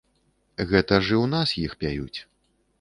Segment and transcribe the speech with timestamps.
[0.71, 2.19] Гэта ж і ў нас іх пяюць.